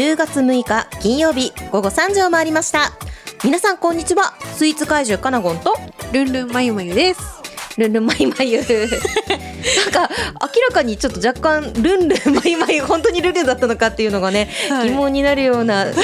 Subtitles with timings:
[0.00, 2.92] 10月6日金曜日午後3時を回りました。
[3.44, 4.32] 皆さんこんにちは。
[4.54, 5.74] スイーツ怪獣かなごんと
[6.10, 7.20] ルンルンまゆまゆです。
[7.76, 8.78] ルンルンマイマユなんか
[10.40, 14.88] 明らかにちょっと若干ルンルンマイマユ本当にルンルンだったのかっていうのがね、はい。
[14.88, 15.94] 疑問になるようなちょっ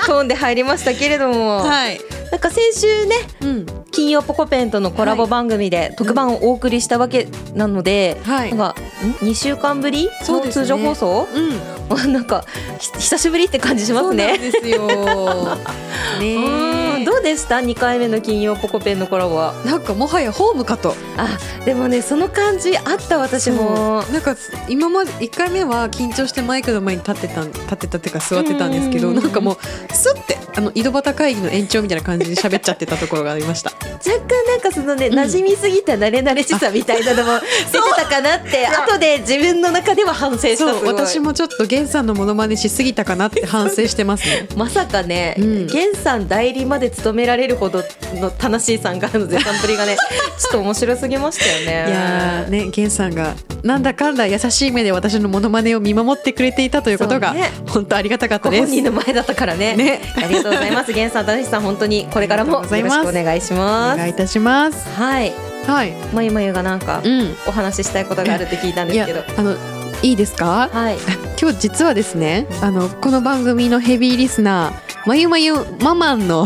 [0.00, 2.00] とトーンで入りましたけれども、はい。
[2.32, 3.66] なんか先週ねうん。
[3.92, 8.50] 金曜ポコペンとのコラボ番組で特番をお送りしたわけなので、はい。
[8.52, 10.10] なんかん2週間ぶり？
[10.22, 11.75] の通常放送、うん
[12.08, 12.44] なんか
[12.78, 14.38] ひ久しぶりって感じしますね。
[14.38, 14.86] ですよ。
[16.20, 19.54] ねどうでした？2回目の金曜ポコペンのコラボは。
[19.64, 20.94] なんかもはやホームかと。
[21.16, 24.04] あでもねその感じあった私も。
[24.12, 24.36] なんか
[24.68, 29.56] 今まで1回目は緊張してマイクの前に立ってたん立ってたっていうか座ってたんですけどなんかもう
[29.94, 33.72] スッてあの井戸端会議の延長みたいな感じで喋っちゃってたところがありました。
[33.96, 35.18] 若干なんかそのね、うん。
[35.18, 37.40] 馴染みすぎた慣れ慣れしさみたいなのも
[37.72, 44.48] 出てたかなって後で自分の中では反省した私もちょっと源さんのモノマネしすぎたかなって反省してますね。
[44.56, 45.66] まさかね、うん。
[45.66, 47.82] 源さん代理まで務められるほど
[48.14, 49.96] の楽しいさんからの絶賛ぶりがね
[50.38, 51.90] ちょっと面白すぎましたよね。
[51.90, 57.50] いやーね源さんがなんだかんだ優しい目で私のモノマネを見守ってくれていたということが、ね。
[57.68, 58.66] 本当ありがたかったごです。
[58.66, 59.74] 本人の前だったからね。
[59.74, 60.00] ね。
[60.16, 60.92] ありがとうございます。
[60.92, 63.94] 源さん楽しさん本当にこれからもよろしくお願いします。
[63.94, 64.86] お願いいたします。
[64.96, 65.32] はい。
[65.66, 67.34] はいまゆまゆがなんかうん。
[67.46, 69.22] お話ししたいことがあるって聞いたんですけど。
[69.36, 69.56] あの
[70.02, 70.68] いいですか？
[70.72, 70.96] はい。
[71.40, 76.42] 今日実はですねあのこの番組のヘビーリスナーまゆまゆママンの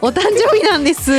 [0.00, 1.10] お誕生日なんです。
[1.10, 1.14] い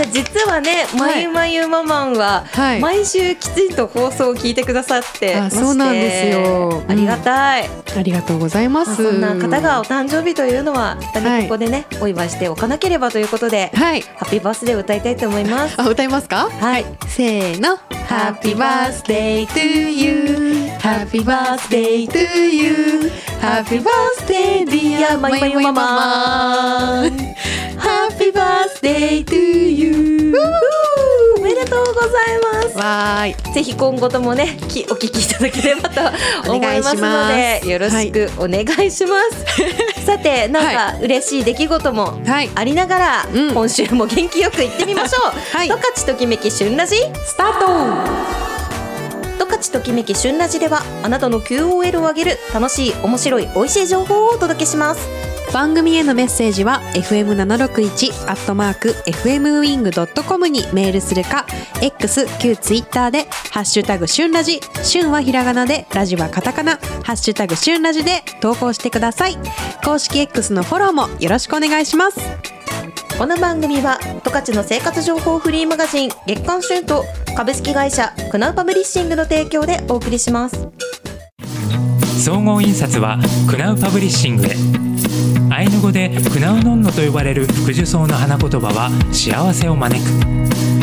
[0.00, 2.80] や実はね、まゆまゆママンは、はい。
[2.80, 6.82] 毎週きちんと放送を聞いてくださってましてあそうなんですよ。
[6.88, 10.96] ありがたい、ありがとうございままあすそんな方がお誕生日というのは
[11.42, 14.02] ここでね、お祝いしておかなければということで、はい。
[14.02, 15.80] ハッピーバースデーを歌いたいと思います。
[15.80, 16.48] あ歌いますか？
[16.50, 16.84] はい。
[17.08, 17.78] せーの。
[18.08, 20.68] Happy birthday to you.
[20.80, 22.18] Happy birthday to
[22.50, 23.10] you.
[23.40, 27.34] Happy birthday dear まゆまゆママン。
[27.78, 29.93] Happy birthday to you
[31.36, 32.12] おめでとうござい
[32.42, 32.76] ます。
[32.76, 33.54] わーい。
[33.54, 37.34] ぜひ今後ともねきお聞きいただければと思いますのお願いします。
[37.64, 39.44] でよろしくお願いします、
[40.04, 42.50] さてなんか嬉しい出来事もはい。
[42.54, 43.50] ありながら、うん。
[43.52, 45.68] 今週も元気よく行ってみましょう、 はい。
[45.68, 48.34] 十勝ときめき旬ラジスタート。
[49.38, 61.46] 十勝ときめき旬ラジではあなたの QOL を上げる楽しい面白い美味しい情報をお届けします番組へのメッセージは fm761 アットマーク fmwing.com にメールするか
[61.80, 69.36] X 旧 Twitter でハッシュタグ旬ラジ旬はひらがなでラジはカタカナハッシュタグ旬ラジで投稿してください。
[69.84, 72.18] 公式 X のフォローもよろしくお願いします。
[73.16, 77.04] この番組は十勝の生活情報フリーマガジン月刊旬と
[77.36, 80.68] 株式会社クナウパブリッシングの提供でお送りします。
[82.24, 83.18] 総合印刷は
[83.48, 84.48] クナウパブリッシングへ
[85.54, 90.10] アイヌ語でクナウノンノと呼ばれる福寿草の花言葉は幸せを招く。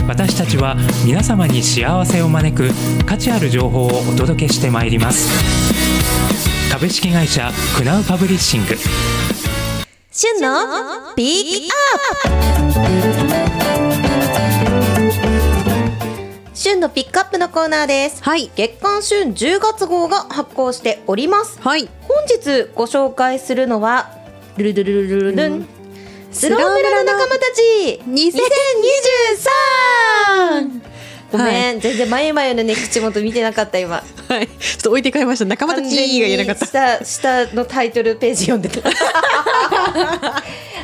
[0.08, 2.70] 私たちは皆様に幸せを招く
[3.06, 5.28] 価値ある情報をお届けしてまいります。
[6.72, 8.78] 株式会社クナウパブリッシング。
[10.10, 13.52] 旬のピックアップ。
[16.54, 18.24] 旬のピックアップのコーナーです。
[18.24, 18.50] はい。
[18.56, 21.60] 月刊旬10月号が発行しております。
[21.62, 21.90] はい。
[22.08, 24.21] 本日ご紹介するのは
[24.58, 25.68] ルルルルルルルン
[26.32, 30.82] スロー村の仲間たち2023
[31.32, 38.82] ごめん、はい、全然まゆのね口元見てなかった今はいちょっと置いてかれました仲間たちが言えなかった下下のタイトルページ読んでた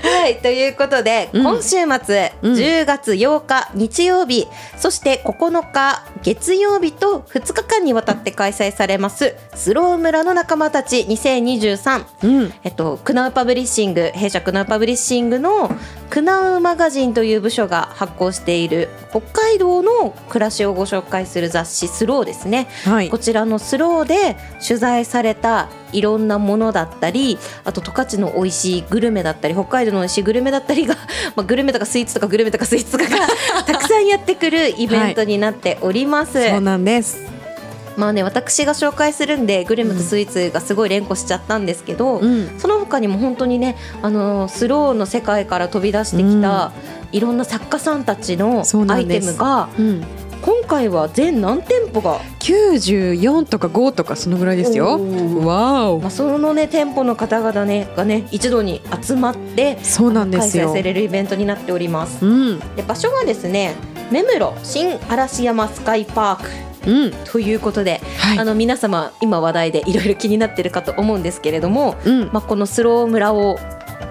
[0.07, 1.43] はいということで、うん。
[1.43, 2.53] 今週末、うん。
[2.53, 12.53] 10月8日日曜日そして9日月曜日と2日間にわたって開催されますスロー村の仲間たち2023うん。
[12.63, 15.69] えっと、クナウパブリッシング弊社クナウパブリッシングの
[16.09, 23.09] クナウマガジンという部署が発行している北海道の暮らしをご紹介する雑誌スローですね、はい。
[23.09, 30.95] こちらのスローで取材されたいろんなものだったりあと十勝の美味しいグルメだったり北海道の美味しいグルメだったりが、
[31.35, 33.27] まあ、グルメとかスイーツとかグルメとかスイーツとかが
[33.65, 36.49] たくさんやってくるイベントになっております。
[36.49, 37.37] そうなんです。
[37.95, 42.59] まあね私が紹介するんでグルメとスイーツがすごい連呼しちゃったんですけど、うん。
[42.59, 46.71] その他にも本当にねあのスローの世界から飛び出してきた、
[47.11, 50.05] いろんな作家さんたちのアイテムがうん
[50.41, 54.99] 今回は全何店舗が、94とか5とかそのぐらいですよ。
[55.45, 60.69] わおまあ、そのね店舗の方々ねがね一度に集まってそうなんで開すよ。
[60.69, 62.25] 催されるイベントになっております。
[62.25, 62.59] うん。
[62.75, 63.75] で場所はですね
[64.11, 67.11] 目黒新嵐山スカイパークうん。
[67.25, 68.39] ということで、はい。
[68.39, 72.29] あの皆様今話題でいろいろ気になってるかと思うんですけれども、うん。
[72.31, 73.59] まあ、このスロー村を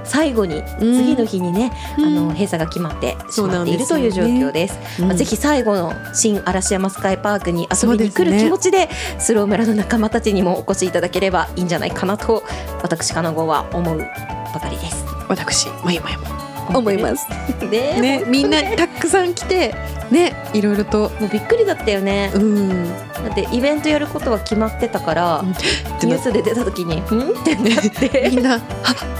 [0.05, 0.97] 最後にうん。
[0.97, 2.05] 次の日にね、うん。
[2.05, 4.79] あの閉鎖が決まってしそうまっているという状況です。
[5.01, 5.09] うん。
[5.09, 8.89] まあぜひ最後の新嵐山スカイパークに遊びに来る気持ちで
[9.19, 12.43] スロー村の仲間たちにもお越しいただければいいんじゃないかなと
[12.83, 15.05] 私かなごは思うばかりです。
[15.29, 17.27] 私まゆまゆも思います。
[17.71, 19.75] ねねみんなたくさん来て
[20.11, 21.11] ねいろいろと。
[21.21, 22.31] もうびっくりだったよね。
[22.35, 22.89] うん。
[22.89, 25.49] だってイベントやることは決まってたから、うん。
[25.49, 28.31] ニュースで出た時に「ん?」ってなって。
[28.31, 28.61] みんなはっ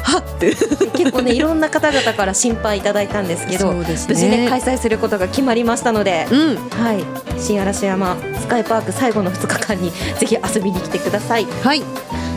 [0.03, 0.19] は？
[0.19, 0.55] って。
[0.97, 6.57] 結構ねいろんな方々から心配いただいたんですけどそうです無事ねね開催することが決まりましたので、うん。
[6.71, 7.05] はい、
[7.39, 11.47] 新嵐山スカイパーク最後の2日間にぜひ遊びに来てください。
[11.63, 11.83] はい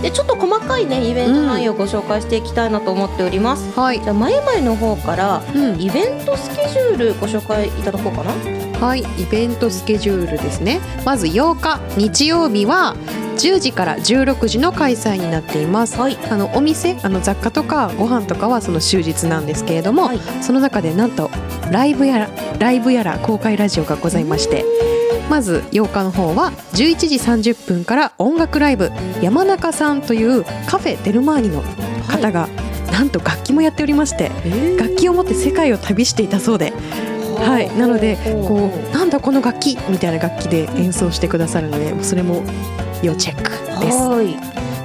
[0.01, 4.01] でちょっと細かいねイベント内容をご紹介していきたいなと思っております、はい。
[4.01, 5.81] じゃあ前々の方からうん。
[5.81, 8.31] イベントスケジュールご紹介いただこうかな。
[8.79, 10.79] はい、イベントスケジュールですね。
[11.05, 12.95] まず8日日曜日は
[13.35, 15.97] 10時から16時の開催になっています。
[15.99, 16.17] はい。
[16.29, 20.19] あのお店、あの雑貨とかご飯とかはその終日なんですけれども、はい。
[20.41, 21.29] その中でなんと
[21.71, 24.65] ライブやらライブやら公開ラジオがございまして、
[25.29, 27.15] まず8日の方は11時
[27.51, 28.91] 30分から音楽ライブ
[29.21, 31.61] 山中さんというカフェデルマーニの
[32.07, 32.47] 方が、
[32.91, 34.31] なんと楽器もやっておりまして、
[34.77, 36.73] 楽器を持って世界を旅していたそうで。
[37.39, 38.17] はい、なので
[38.47, 42.43] こうなんだこの楽器みたいな楽器で演奏してくださるのでそれも
[43.01, 43.49] 要チェック
[43.85, 43.97] です。
[43.97, 44.35] はい。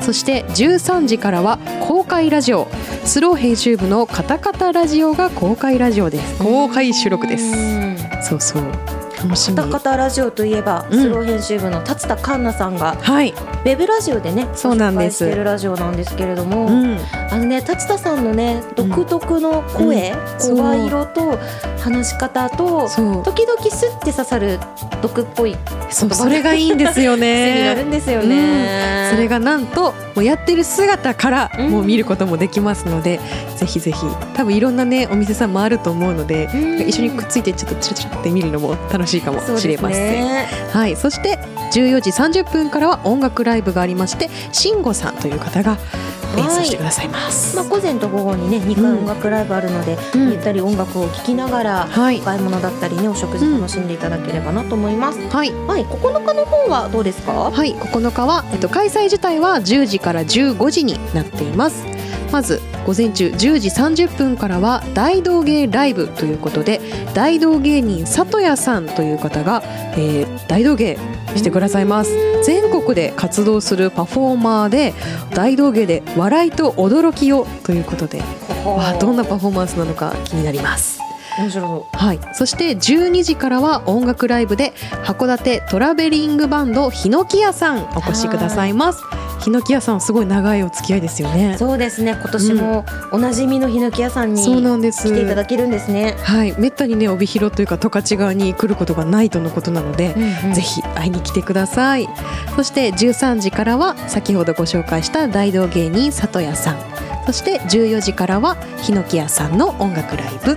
[0.01, 2.69] そして13時からは公開ラジオ
[3.05, 6.39] スロー編集部のカタカタラジオが公開ラジオです。
[6.39, 7.57] 公開収録です。
[7.57, 9.57] うんそうそう楽しみ。
[9.57, 11.01] カタカタラジオといえば、うん。
[11.01, 15.25] スロー編集部の達田環奈さんがはい、ウェブラジオでねそうなんです。
[15.25, 16.99] してるラジオなんですけれども、うん、
[17.31, 21.39] あのね達田さんのね独特の声、声色と
[21.79, 22.89] 話し方と
[23.25, 24.59] 時々スッて刺さる
[25.03, 25.57] 毒っぽい
[25.91, 29.11] それがいいんですよ 癖になるねんですよね。
[29.11, 33.21] それがなんともうやってる姿からうんもう見ることもできますので、
[33.57, 33.99] ぜひぜひ
[34.35, 40.25] 多分いろんなねお店さんもあると思うので、うん一緒にくっついてちょっとチラチラって見るのも楽しいかもしれません。
[40.25, 40.47] ね。
[40.73, 41.39] はい、そして
[41.73, 45.79] 14時30分からは音楽ライブがありまして慎吾さんという方が
[46.39, 47.57] 演奏してくださいます。
[47.57, 55.19] まあ午前と午後にね2回音楽ライブあるので、うんゆったり音楽を聴きながら、はいお買い物だったりねお食事楽しんでいただければなと思います。
[55.29, 57.51] はいはい、9日の方はどうですか？
[57.51, 61.85] はい、9日は、えっと、開催自体は10時から15時になっています。
[62.33, 66.81] まず午前中10時30分からは大道芸ライブということで
[67.15, 69.63] 大道芸人里谷さんという方が、
[69.97, 70.99] えー大道芸
[71.37, 72.11] してくださいます。
[72.43, 74.95] 全国で活動するパフォーマーで
[75.35, 78.23] 大道芸で笑いと驚きをということで
[78.65, 81.05] わあどんなパフォーマンスなのか気になります。
[81.39, 84.73] 面白そはい、そして12時からは音楽ライブで
[85.05, 89.03] 函館トラベリングバンドヒノキ屋さんお越しくださいます
[89.41, 91.53] ヒノキ屋さんはすごい長いお付き合いですよね。
[91.55, 91.59] う。
[91.59, 92.13] そうですね。
[92.13, 95.13] 今年もおなじみのヒノキ屋さんにそうんです。
[95.13, 96.17] ていただけるんですね。
[96.23, 100.15] はい、めったにね帯広というか十勝側に来ることがないとのことなので、
[100.55, 102.09] ぜひ会いに来てください。
[102.57, 106.95] そして13時からは先ほどご紹介した大道芸人里谷さん。
[107.27, 110.57] そして14時からはヒノキ屋さんの音楽ライブ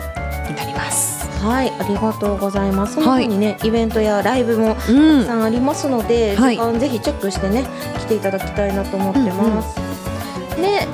[0.49, 2.95] になりますはい、ありがとうございます。
[2.95, 5.21] そのにね、イベントやライブもたうん。
[5.21, 6.55] くさんありますので、はい。
[6.55, 7.65] 時間ぜひチェックしてね、
[7.99, 9.75] 来ていただきたいなと思ってます。
[10.55, 10.87] で、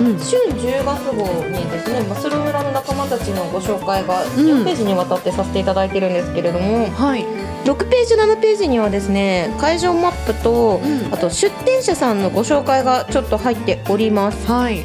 [0.00, 0.20] うん。
[0.20, 4.24] 週10月号にですね、マスル村の仲間たちのご紹介がん。
[4.26, 7.24] 4ページにわたってさせていただいてるんですけれども、はい、
[7.64, 11.14] 6ページ7ページにはですね、会場マップと、うん。
[11.14, 14.46] あと出店者さんのご紹介がちょっと入っております。
[14.46, 14.84] はい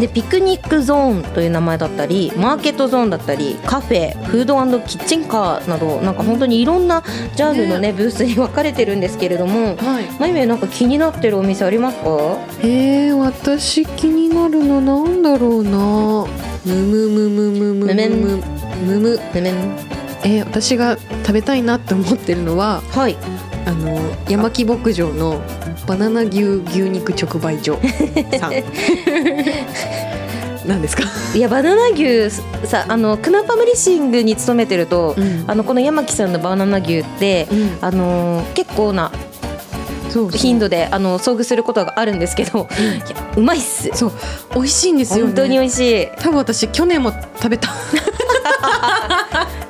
[0.00, 7.02] でピクニックゾーンという名前だったりマーケットゾーンだったりカフェフードキッチンカーなどなんか本当にいろんな
[7.34, 10.04] ジャンルのねブースに分かれてるんですけれどもはい。
[10.18, 12.08] まゆめなんか気になってるお店ありますか？
[12.62, 16.26] えー、私気になるのなんだろうな。
[16.64, 17.94] むむむむむむむむ。
[18.84, 19.20] むむ。
[19.34, 19.86] むねね
[20.24, 23.16] えー、私が食べたいなって思ってるのははい
[23.66, 25.42] あの山木牧場の
[25.86, 27.78] バナナ牛牛肉直売所
[28.38, 28.52] さん。
[30.66, 32.28] なんですか、いやバナナ牛
[32.64, 35.44] さあのクナパブリッシングに勤めてると、うん。
[35.46, 37.78] あのこの山木さんのバナナ牛って、うん。
[37.80, 39.12] あの結構な
[40.32, 43.90] 頻度であの遭遇することがあるんですけど、いやうまいっす。
[43.94, 44.12] そう。
[44.54, 45.22] 美味しいんですよね。
[45.24, 46.08] 本当に美味しい。
[46.18, 47.68] 多分私去年も食べた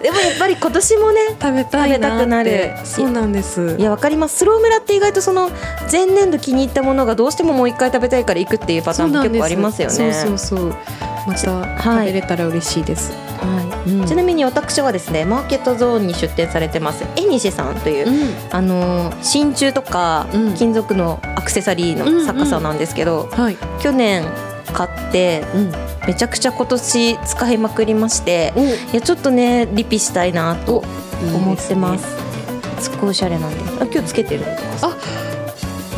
[0.06, 2.70] でもやっぱり今年もね食べたいたくなる。
[2.84, 3.75] そうなんです。
[3.76, 4.36] いやわかります。
[4.36, 5.50] スロー村って意外とその
[5.90, 9.94] 前年度気に入ったものがどうしてももう一回食べたいから行くっていうパターンも結構ありますよね。
[9.94, 10.76] そうそうそう。
[11.26, 13.10] また食べれたら嬉しいです、
[13.40, 13.90] はい。
[13.90, 14.06] うん。
[14.06, 17.04] ちなみに私はですねマーケットゾーンに出店されてます。
[17.16, 18.54] えにしさんという、うん。
[18.54, 20.54] あのー真鍮とかうん。
[20.54, 24.25] 金属のアクセサリーの作家さんなんですけど、はい、去年
[24.76, 25.73] 買ってうん、
[26.06, 28.61] めちゃくちゃ今年使いまくりましてお。
[28.61, 30.85] いやちょっとねリピしたいなと
[31.35, 32.04] 思ってます。
[32.80, 33.56] すっごいおしゃれなんで。
[33.83, 34.45] あ今日つけてる
[34.83, 34.95] あ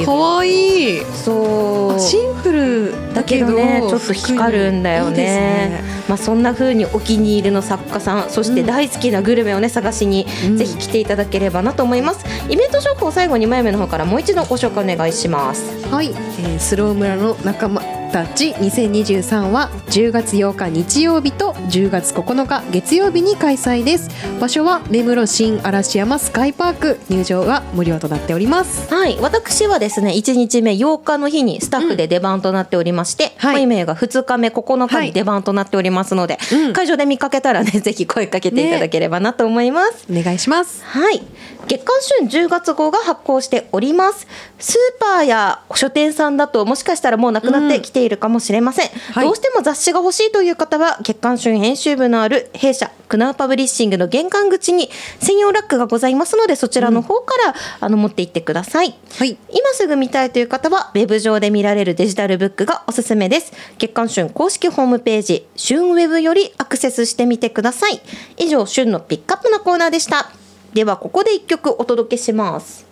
[0.05, 1.05] かわいい。
[1.13, 1.99] そう。
[1.99, 5.17] シンプルだけどねちょっと光るんだよね。
[5.17, 5.83] ね。
[6.09, 10.57] まあ、そんな風にお気に入りの作家さんそして大好きなグルメをね探しに、うん。
[10.57, 12.25] ぜひ来ていただければなと思います。
[12.49, 15.85] イベント情報を最後に前目の方からもう一度ご紹介お願いします。
[15.89, 24.11] はい、えースロー村の仲間たち2023は10月8日日曜日と10月9日月曜日に開催です。
[24.41, 26.99] 場所は目黒新嵐山スカイパーク。
[27.11, 28.93] 入場は無料となっております。
[28.93, 29.19] はい。
[29.21, 33.55] 私はですね1日目8日の日にスタッフで出番となっておりまして、はい。
[33.55, 36.73] マイメイが2日目9日に出番となっておりますので、うん。
[36.73, 40.83] 会場で見かけたらねぜひ声かけていただければなと思います、お願いします。
[40.85, 41.23] はい。
[41.67, 44.27] 月刊旬10月号が発行しております。
[44.59, 48.89] スーパーや書店さんだともしかしたらもうなくなってきているかもしれません。
[49.13, 58.95] はいどうしても雑誌が欲しいという方は月刊旬編集部のある弊社クナウパブリッシングの玄関口に専用ラックがございますのでそちらの方から、あの持って行ってください。
[59.19, 63.53] はい今すぐ見たいという方は、ウェブ上で見られるデジタルブックがおすすめです。
[63.79, 68.01] 月刊しゅん公式ホームページ、しゅんウェブよりアクセスしてみてください。
[68.37, 70.31] 以上、旬のピックアップのコーナーでした。
[70.75, 72.87] では、ここで一曲お届けします。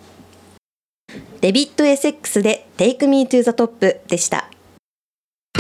[1.41, 4.49] デビッド・エセックスで Take Me to the Top でした。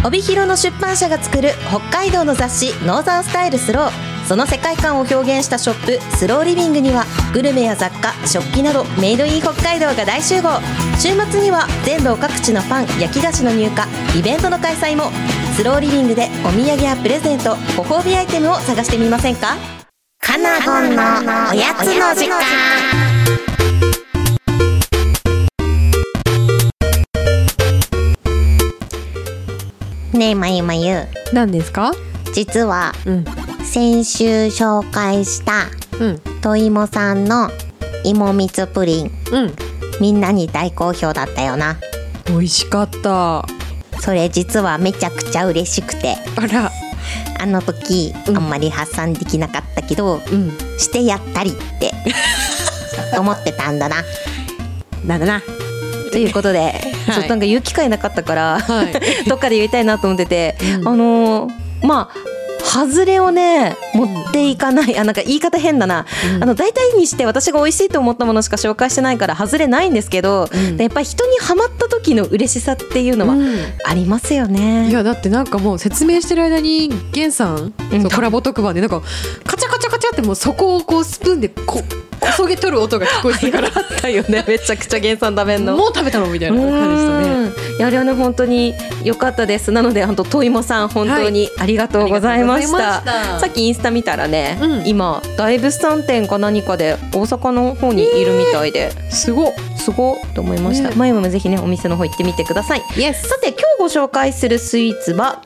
[0.06, 3.90] 帯広の出版社が作る北海道の雑誌 northern style スロウ。
[4.24, 10.60] その世界観を表現したショップスローリビングにはグルメや雑貨食器などメイドイン北海道が大集合。
[10.96, 15.10] 週末には全道各地のパン焼き菓子の入荷イベントの開催も。
[15.56, 19.56] スローリビングでお土産やプレゼントご褒美アイテムを探してみませんか？
[20.20, 21.02] カナゴンの
[21.50, 23.05] おやつの時間。
[30.16, 31.04] ねえまゆまゆ。
[31.32, 31.92] 何ですか？
[32.34, 33.24] 実はうん。
[33.64, 35.66] 先週紹介した
[36.00, 36.18] うん。
[36.40, 37.50] といもさんの
[38.04, 39.10] 芋蜜プリン。
[39.32, 39.54] うん。
[40.00, 41.76] みんなに大好評だったよな。
[42.26, 43.44] 美味しかった。
[44.00, 46.16] それ実はめちゃくちゃ嬉しくて。
[46.36, 46.70] あら。
[47.38, 48.36] あの時、うん。
[48.36, 50.50] あんまり発散できなかったけどうん。
[50.78, 51.92] してやったりって
[53.18, 53.96] 思ってたんだな。
[55.04, 55.42] なんだな
[56.16, 56.80] ということで、はい。
[57.12, 58.92] ちょっとなんか言う機会なかったから、はい。
[59.28, 60.88] どっかで言いたいなと思ってて、うん。
[60.88, 66.42] あのーまあ外れをね持っていかない、あなんか言い方変だな、うん。
[66.42, 70.76] あの大体にして私が美味しいと思ったものしか紹介してないから外れないんですけど、うん。
[70.76, 73.56] でやっぱり人にはまった時の嬉しさっていうのはうん。
[73.84, 74.88] ありますよね。
[74.88, 78.08] いやだってなんかもう説明してる間にゲンさん、うん。
[78.08, 79.02] コラボ特番でなんか
[79.44, 81.82] カチャカチャカチャってもうそこをこうスプーンでこ
[82.18, 83.68] こそげ取る音が聞こえてたから。
[83.74, 85.76] あったよねめちゃくちゃ原産食べんの。
[85.76, 87.28] もう食べたのみたいな感じでしたね。
[87.28, 87.76] うん。
[87.76, 88.74] いやあれはね本当に
[89.04, 89.70] 良かったです。
[89.70, 93.40] なので本当といもさん本当にありがとうございました,、ありがとうございました。
[93.40, 94.86] さっきインスタ見たらね、うん。
[94.86, 100.96] 今大物産展か何かで大阪の方にいるみたいで、すごっすごっと思いました、ね。
[100.96, 102.80] 前もぜひねお店の方行ってみてください。
[102.80, 102.86] さ
[103.40, 105.42] て今日ご紹介するスイーツは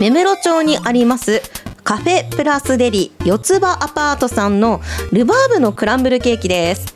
[0.00, 1.40] 目室町にあります
[1.84, 4.80] カフェプラスデリ四つ葉アパートさんの
[5.12, 6.94] ルバーブのクランブルケーキです。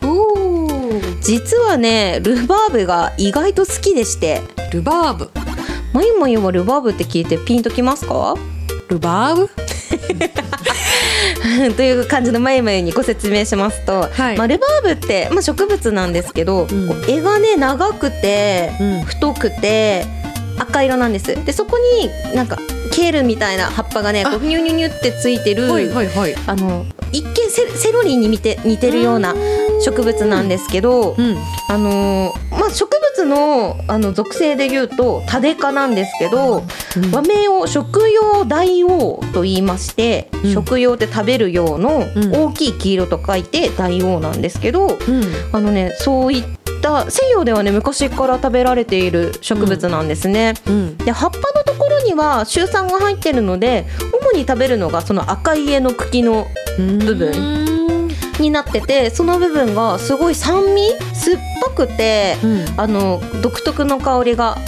[1.21, 4.43] 実はねルバーブが意外と好きでして。
[4.73, 5.31] ルバーブ。
[5.93, 8.35] まゆまゆはルバーブって聞いてピンときますか？
[8.89, 9.51] ルバーブ？
[11.77, 14.37] という感じのまゆまゆにご説明しますと、はい。
[14.37, 16.67] まあ、ルバーブって、まあ、植物なんですけど、う
[17.07, 19.03] 柄がね長くてうん。
[19.03, 20.05] 太くて
[20.59, 21.45] 赤色なんです。
[21.45, 22.59] でそこになんか
[22.93, 26.35] ケールみたいな葉っぱがねこあうニュニュニュってついてる、はいはいはい。
[26.47, 29.35] あの一見セセロリに似て似てるような
[29.85, 31.37] 植物なんですけど、うん。
[31.69, 36.65] あのーまあ、植物のあの属性で言うとタデ科なんですけど、
[37.13, 40.53] 和名を食用大王と言いまして、うん。
[40.53, 42.35] 食用って食べる用のうん。
[42.35, 44.97] 大きい黄色と書いて大王なんですけど、うん。
[45.53, 46.45] あのねそういっ
[46.83, 50.55] た西洋ではね昔から食べられている植物なんですね。
[50.67, 50.97] うん。
[50.99, 53.87] で葉っぱのところにはシュ酸が入ってるので
[54.33, 56.47] 主に食べるのがその赤い絵の茎の
[56.79, 57.96] 部分
[58.41, 61.39] になっててその部分がすごい酸味酸っ
[61.77, 62.81] ぱくてうん。
[62.81, 64.59] あの独特の香りが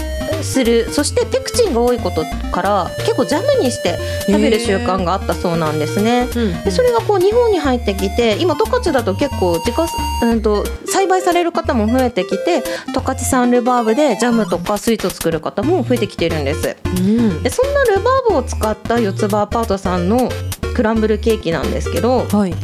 [0.42, 0.88] する。
[0.92, 6.28] そしてペクチンが多いことから結構ジャムにして食べる習慣があったそうなんですね。
[6.34, 9.86] うんでそれがこう日本に入ってきて今十勝だと結構自家、
[10.22, 12.62] うん、と栽培される方も増えてきて
[12.94, 16.76] 十勝産ルバーブでジャムとかスイーツを作る方も増えてきてるんです。
[16.84, 17.42] うん。
[17.42, 20.30] でそんなルバーブを使った四つ葉アパートさんの
[20.74, 22.54] クランブルケーキなんですけどはい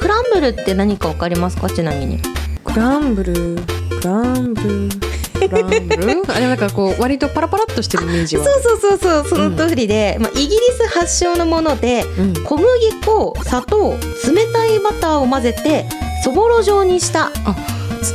[0.00, 1.68] クランブルって何か分かりますか？
[1.68, 2.18] ちなみに。
[2.64, 3.34] クランブル？
[4.00, 5.48] クランブル？
[5.48, 6.22] クランブル？
[6.32, 8.44] あれなんかこう割とパラパラっとしてるイメージは。
[8.44, 9.28] そうそうそうそう。
[9.28, 12.34] その通りで、まあ、イギリス発祥のものでうん。
[12.44, 12.66] 小麦
[13.04, 15.86] 粉砂糖冷たいバターを混ぜて
[16.24, 17.30] そぼろ状にした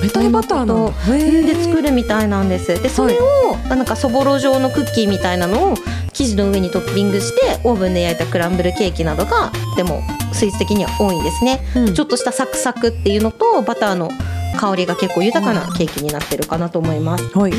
[0.02, 1.46] 冷たいバターなんだへー。
[1.46, 2.82] で作るみたいなんです。
[2.82, 5.76] でそれを、なんかそぼろ状のクッキーみたいなのを
[6.14, 10.02] 生地の上にトッピングしてオーブンで焼いたクランブルケーキなどがでも
[10.32, 11.94] スイーツ的には多いんですね、うん。
[11.94, 14.12] ちょっとしたサクサクっていうのとバターの
[14.58, 17.26] 香りが結構豊かなケーキになってるかなと思います。
[17.38, 17.54] はい。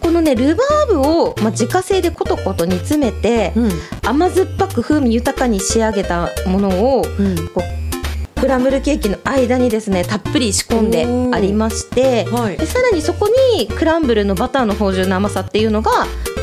[0.00, 3.70] このねルバーブを、まあ、自家製でコトコト煮詰めてうん。
[4.02, 7.34] 甘酸っぱく風味豊かに仕上げたものをうん
[8.44, 12.58] クランブルケーキの間にですねたっぷり仕込んでありましてはい。
[12.58, 15.90] でさらにそこにクランブルのバターの芳醇な甘さっていうのが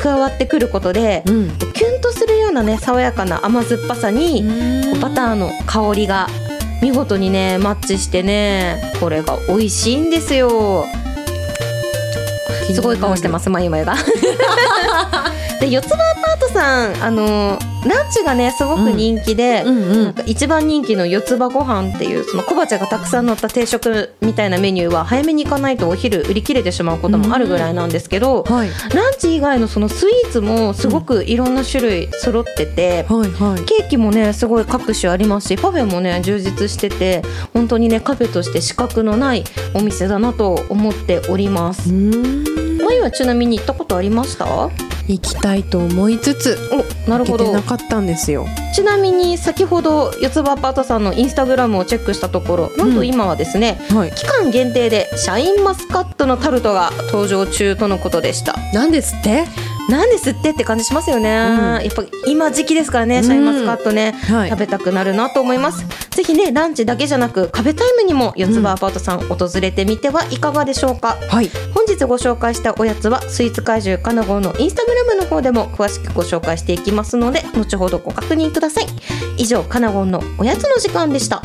[0.02, 1.50] 加わってくることでうん。
[1.52, 4.42] キュンとするようなね爽やかな甘酸っぱさに
[5.00, 6.28] バターの香りが
[6.82, 10.86] 見事にねマッチしてねこれが美味しいんですよ。
[12.74, 13.96] すごい顔してますまゆまゆが。
[15.62, 16.21] で四つ葉
[16.52, 20.12] さんあのランチがねすごく人気で、うんうなん。
[20.12, 28.70] んか一番人気の四つ葉ご飯っていうその小鉢がたくさん乗った定食みたいなメニューは早めに行かないとお昼売り切れてしまうこともあるぐらいなんですけど、はい。
[28.94, 33.64] ランチ以外のそのスイーツもすごくいろんな種類揃ってて、はいはい。
[33.66, 39.44] ケーキもねすごい各種ありますしパフェもね充実してて本当にねカフェとして資格のない
[39.74, 41.90] お店だなと思っております。
[41.90, 42.78] うん。
[42.84, 44.46] まゆはちなみに行ったことありました？
[45.08, 47.52] 行きたいと思いつつおなるほど。
[47.52, 47.62] な。
[47.62, 48.48] かったんですよ。
[48.74, 54.12] ちなみに先ほど四つ葉アパートさんのインスタグラムをチェックしたところなんと今はですね、はい。
[54.12, 58.56] 期間限定でシャインマスカットのタルトが登場中とのことでした。
[58.74, 59.46] なんですって？
[59.90, 64.50] なんですってって感じしますよね、やっぱ今時期ですからねシャインマスカットね、はい。
[64.50, 65.86] 食べたくなるなと思います。
[66.12, 71.50] ぜひねランチだけじゃなくカフェタイムにも四つ葉アパートさん訪れてみてはいかがでしょうか、はい。
[71.74, 78.86] 本日ご紹介したおやつはスイーツ怪獣カナゴンのインスタグラムの方でも詳しくご紹介していきますので後ほどご確認ください。
[79.38, 81.42] 以上カナゴンのおやつの時間でした。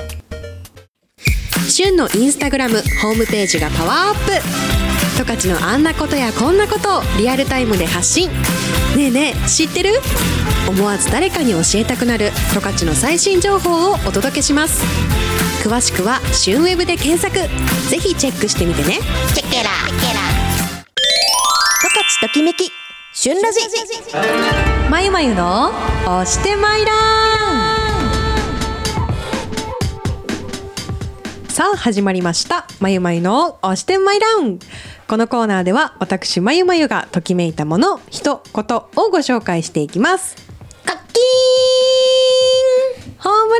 [1.69, 4.86] 旬のインスタグラムホームページがパワーアップ
[5.17, 8.29] 十勝のあんなことやこんなことをリアルタイムで発信。
[8.97, 9.99] ねえねえ知ってる？
[10.69, 12.33] 思わず誰かに教えたくなる。
[12.53, 14.85] 十勝の最新情報をお届けします。
[15.65, 17.35] 詳しくは「旬ウェブ」で検索。
[17.89, 19.01] ぜひチェックしてみてね。
[19.35, 19.71] チェケラ。
[19.89, 20.05] 十
[21.89, 22.71] 勝ときめき。
[23.15, 23.61] 旬ラジ。
[24.91, 25.73] まゆまゆの
[26.05, 26.97] 押してまいらん。
[31.49, 32.67] さあ始まりました。
[32.81, 34.59] まゆまゆの押してまいらん
[35.09, 40.35] このコーナーでは私まゆまゆがときめいたもの人ことをご紹介していきます。
[40.85, 41.21] カッキ
[43.17, 43.59] ホーム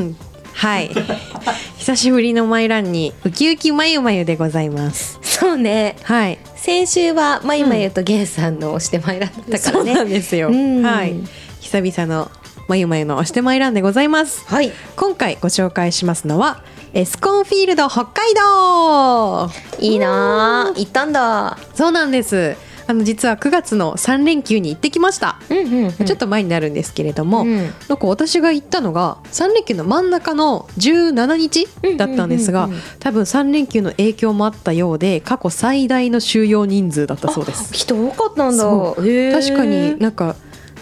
[0.00, 0.16] ラン!
[0.54, 0.90] はい。
[1.78, 5.20] 久しぶりのマイランにウキウキまゆまゆでございます。
[5.22, 5.94] ーンそうね。
[6.02, 6.38] はい。
[6.56, 10.48] 先週はまゆまゆとゲイさんの押してまいらんだったからね、そうなんですよ。
[10.48, 10.82] うん。
[10.82, 11.14] はい。
[11.60, 12.28] 久々の
[12.66, 14.42] まゆまゆの押してまいらんでございます。
[14.46, 14.72] はい。
[14.96, 19.50] 今回ご紹介しますのはエスコンフィールド北海道。
[19.80, 20.68] いいな。
[20.68, 21.58] あ行ったんだ。
[21.74, 22.56] そうなんです。
[22.88, 27.56] あの実は9月の3連休に行ってきました、うんうん、うん、ちょっと前になるんですけれども、うん。
[27.56, 32.70] なんか私が行ったのが3連休の真ん中の17日だったんですが、うん。
[32.70, 37.72] うんうんうん多分3連休の影響もあったようで過去最大の収容人数だったそうです。
[37.72, 38.64] 人多かったんだ。
[38.64, 40.34] 確かになんか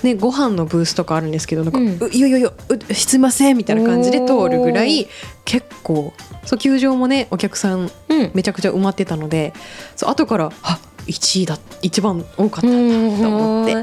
[0.02, 1.86] ねご飯のブースとかあるんですけどなんか、うん。
[1.86, 5.06] ういやいやいやうすいませんみたいな感じで通るぐらい
[5.44, 6.12] 結構
[6.44, 8.30] そう球場もねお客さんうん。
[8.34, 9.52] めちゃくちゃ埋まってたので
[9.94, 13.82] そう後からあ1位だ一番多かったんだと思って、は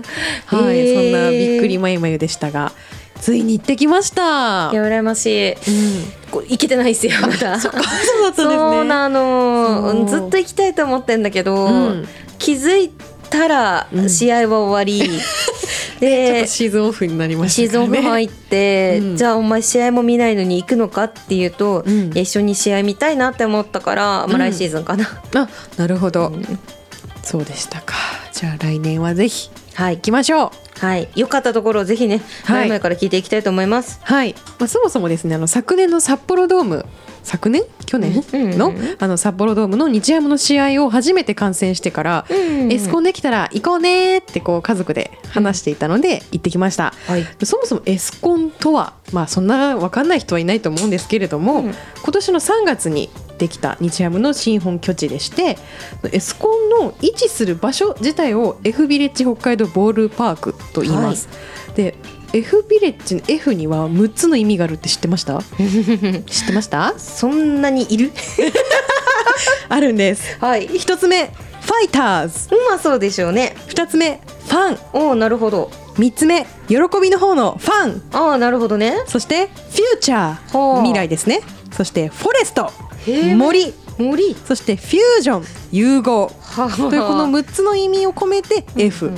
[0.74, 2.74] い、そんなびっくりまゆまゆでしたが
[3.22, 4.72] ついに行ってきました。
[4.74, 5.52] いや羨ましい。
[5.52, 5.58] うん。
[6.32, 7.60] こう行けてないですよまだ。
[7.60, 8.56] そうだったんですね。
[8.56, 10.06] そうなの。
[10.08, 12.08] ずっと行きたいと思ってんだけど、うん。
[12.40, 12.92] 気づい
[13.30, 14.10] たらうん。
[14.10, 15.20] 試合は終わり、ちょっ
[16.02, 19.18] でとシーズンオフになりまシーズンオフ入って、うん。
[19.18, 22.10] じゃあお前試合も見ないのに行くのかっていうと、うん。
[22.18, 26.60] 一緒に試合見たいなって思ったから、まあ、来シーズンかな、あなるほど、うん。
[27.24, 27.94] そうでしたか。
[28.34, 29.98] じゃあ来年はぜひはい。
[29.98, 31.08] 行きましょうはい。
[31.16, 32.60] 良かったところをぜひねはい。
[32.62, 36.86] 前々から聞いていきたいと思います、はい、まあ、そもそもですねあの昨年の札幌ドーム
[37.24, 37.64] 昨年？
[37.86, 38.24] 去年？
[38.34, 38.58] うん。
[38.58, 46.94] の,、うんあの札幌ドームの日ハムの試合を初めて観戦してから、エスコンできたら行こうねってこう家族で話していたので行ってきました。
[47.08, 47.46] はい。
[47.46, 51.74] そもそもエスコンとはまあそんな分かんない人はいないと思うんですけれども、うん。
[52.04, 53.10] 今年の3月に
[53.42, 55.58] できた日ハムの新本拠地でして
[56.12, 61.28] エスコンの位置する場所自体を F ビレッジ北海道ボールパークと言います。
[61.76, 61.96] で
[62.34, 65.42] F ビレッジの F には6つの意味があるって知ってました？
[66.28, 66.94] 知ってました？
[67.00, 68.12] そんなにいる？
[69.70, 70.38] あるんです。
[70.40, 70.68] はい。
[70.70, 72.54] 1つ目ファイターズ。
[72.70, 73.56] まあそうでしょうね。
[73.70, 74.78] 2つ目ファン。
[74.94, 75.72] おおなるほど。
[75.96, 78.02] 3つ目喜びの方のファン。
[78.14, 78.98] ああなるほどね。
[79.08, 80.58] そしてフューチャー。
[80.58, 81.42] はあ未来ですね。
[81.72, 82.72] そしてフォレスト
[83.36, 83.74] 森。
[83.98, 84.36] 森。
[84.46, 86.32] そしてフュージョン融合。
[86.42, 89.16] はというこの6つの意味を込めて F、うん。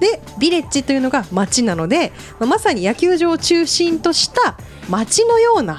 [0.00, 4.56] でビレッジというのが街なのでまあまさに野球場を中心とした
[4.90, 5.78] 街のような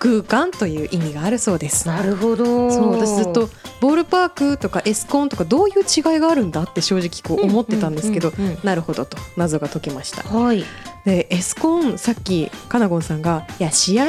[0.00, 1.86] 空間という意味があるそうです。
[1.86, 10.22] なるほどそう私ずっとボールパークとかエスコンとかどういう違いがあるんだって正直こう思ってたんですけど、うんうんうんなるほどと謎が解けました。
[10.22, 10.64] はい
[11.04, 14.04] でエスコンさっきカナゴンさんが「いや試合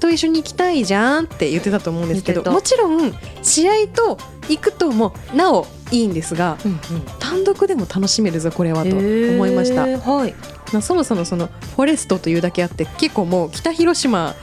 [0.00, 6.78] と一緒に行きたいじゃん」って言ってたと思うんですけどもちろん試合と行くともなおいいんですがうん
[7.18, 9.82] 単独でも楽しめるぞこれはと思いました。
[9.82, 10.34] はい
[10.72, 14.34] まあそもそもそのフォレストというだけあって結構もう北広島、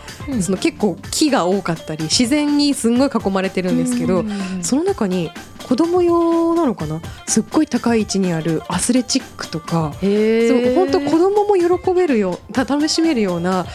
[0.42, 4.24] その結構木が多かったり自然にすんごい囲まれてるんですけど、
[4.62, 5.32] その中に
[5.68, 7.02] 子供用なのかな？
[7.28, 13.66] すっごい高い位置にあるアスレチックとかへそう本当子供も喜べるよた楽しめるような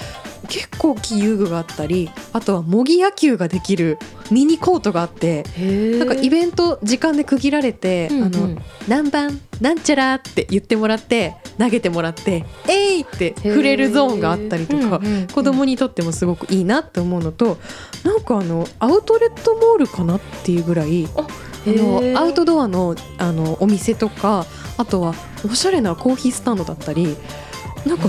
[0.49, 3.99] 結構大きい遊具があったりあとは模擬野球ができる
[4.31, 5.45] ミニコートがあって
[5.99, 15.01] なんかイベント時間で区切られて、あの何番なんちゃらって言ってもらって投げてもらって「えい!」って触れるゾーンがあったりとか、
[15.35, 17.59] 子供にとってもすごくいいなって思うのと
[18.05, 21.27] なんかあのアウトレットモールかなっていうぐらいあ
[21.67, 24.47] のアウトドアのあのお店とか
[24.79, 27.17] あとはおしゃれなコーヒースタンドだったり
[27.87, 28.09] なんか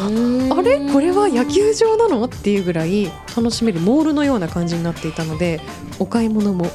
[0.58, 0.92] あれ？
[0.92, 2.26] これは野球場なの？
[2.26, 3.06] っていうぐらい
[3.36, 5.62] 楽しめるモールのような感じになっていたので
[6.00, 6.66] お買い物も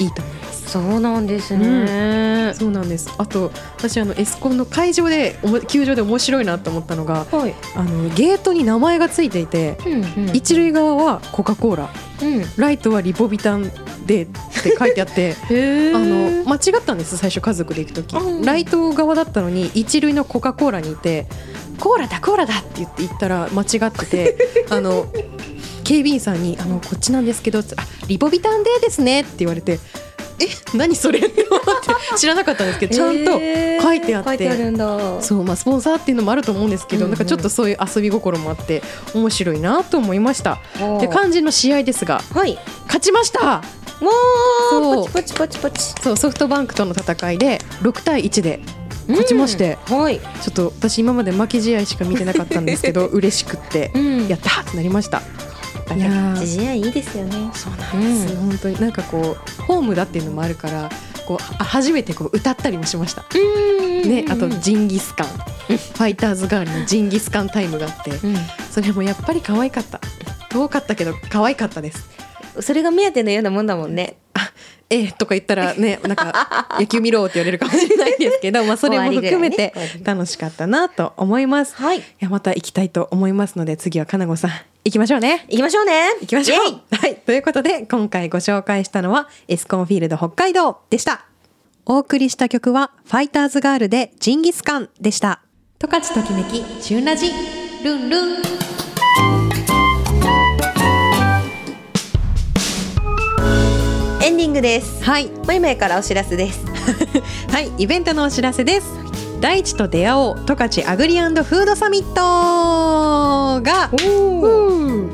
[0.00, 0.54] いいと思います。
[0.74, 3.08] そうなんですね、そうなんです。
[3.16, 11.90] あと私あのエスコンの会場でおも球場で面白いなと思ったのがはい、あのゲートに名前がついていてうんうん一塁側はコカ・コーラ。
[12.22, 13.70] うん、ライトはリポビタン
[14.06, 14.26] でっ
[14.62, 18.16] て書いてあって へあの間違ったんです最初家族で行く時。
[18.16, 21.26] うんライト側だったのに一塁のコカ・コーラにいて
[21.78, 24.36] 「コーラだコーラだ」って言って行ったら間違ってて
[24.70, 25.06] あの
[25.84, 27.62] 警備員さんに「あのこっちなんですけど」あ
[28.06, 29.78] リポビタンデーですね」って言われて
[30.40, 31.60] 「え何それ?」って思っ
[32.12, 33.32] て知らなかったんですけど ちゃんと
[33.82, 34.98] 書いてあって書いてあるんだ。
[35.22, 38.82] そうまあスポンサーっていうのもあると思うんですけど、なんかちょっとそういう遊び心もあって
[39.14, 40.58] 面白いなと思いました。
[41.00, 42.58] で肝心の試合ですがはい。
[42.86, 43.40] 勝ちました！
[43.46, 43.62] わ
[44.70, 45.04] そう。
[45.04, 46.02] ーパチパチパチパチ。
[46.02, 48.60] そうソフトバンクとの戦いで6対1で
[49.08, 49.98] 勝ちまして、うん。
[50.00, 54.28] はい、ちょっと私今まで負け試合しか見てなかったんですけど 嬉しくってうん。
[54.28, 55.22] やったーってなりました。
[55.94, 56.46] いやー。
[56.46, 57.50] 試合いいですよね。
[57.52, 58.80] そうなんです、本当に。
[58.80, 60.90] なんかこうホームだっていうのもあるから
[61.26, 63.24] こうあ初めてこう歌ったりもしました。
[64.04, 68.10] ね、あとジンギスカン、ファイターズガールのジンギスカンタイムがあって。
[68.10, 68.36] うん。
[68.70, 70.00] それもやっぱり可愛かった。
[70.50, 72.08] 遠かったけど可愛かったです。
[72.60, 74.16] それが目当てのようなもんだもんね
[74.94, 81.74] ええとか言ったらねなんか 野球見ろって言われるかもしれないんですけど、まあ、それも含めて楽しかったなと思います。
[81.76, 84.50] はいいやまた行きたいと思いますので次はかなごさん
[84.84, 85.46] 行きましょうね。
[85.48, 87.16] 行きましょうね行きましょうはい。
[87.16, 91.24] ということで、今回ご紹介したのは、エスコンフィールド北海道でした。
[91.86, 95.40] お送りした曲は、ファイターズガールでジンギスカンでした。
[95.78, 97.32] 十勝ときめき、旬ラジ、
[97.82, 98.73] ルンルン。
[104.24, 105.28] エンディングですはい。
[105.46, 106.64] まいまいからお知らせです
[107.52, 108.86] はい、イベントのお知らせです。
[109.38, 113.90] 大地と出会おう十勝アグリフードサミットが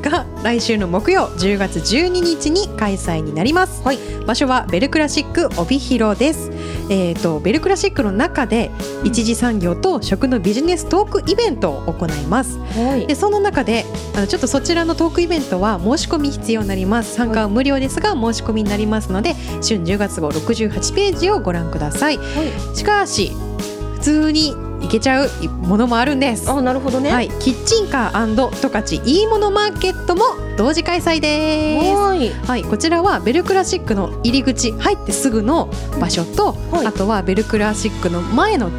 [0.01, 3.81] が来週の木曜10月12日に開催になります。
[3.83, 6.50] はい場所はベルクラシック帯広です。
[6.91, 8.69] えっ、とベルクラシックの中で
[9.05, 12.59] 一次産業と食のビジネストークイベントを行います。
[12.59, 13.07] はい。
[13.07, 17.15] でその中であのちょっとそちらのトークイベントは申し込み必要になります。
[17.15, 22.19] 参加は無料ですが申し込みになりますので春10月号68ページをご覧ください。
[22.75, 23.31] しかし
[23.93, 26.49] 普通に行けちゃうものもあるんです。
[26.49, 27.11] あなるほどね。
[27.11, 30.23] はい、キッチンカー十勝いいものマーケットも
[30.57, 31.95] 同時開催です。
[31.95, 32.29] はい。
[32.47, 36.87] はい、こちらはベルクラシックの入り口入ってすぐの場所と、はい。
[36.87, 38.69] あとはベルクラシックの前の、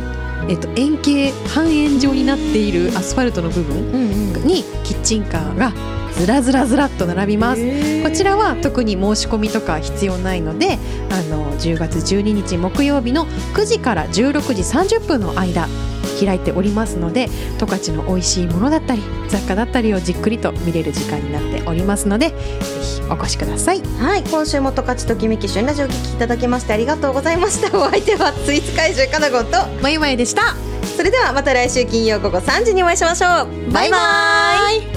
[0.49, 3.93] えっと、円形半円状になっているアスファルトの部分
[4.45, 5.73] にキッチンカーが
[6.19, 8.03] ずらずらずらっと並びます。
[8.03, 10.79] こちらは特に申し込みとか必要ないので
[11.11, 15.69] あの10月12日木曜日の9時から16時30分の間
[16.25, 23.81] 開いておりますので十勝の美味しいものだったり雑貨だったりをじっくりと見れる時間になっておりますのでぜひお越しください。
[23.99, 27.77] はい今週も十勝ときめき旬ラジオお聞きいただきましてありがとうございました。
[27.79, 29.59] お相手はスイーツ怪獣かなごんと。
[29.83, 30.57] まゆまゆでした。
[30.97, 33.73] それではまた来週金曜午後3時にお会いしましょう。
[33.73, 33.97] バイバ
[34.71, 34.92] イ